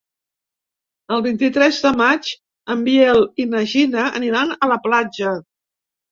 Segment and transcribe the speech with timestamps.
[1.17, 2.31] El vint-i-tres de maig
[2.75, 5.35] en Biel i na Gina aniran a la platja.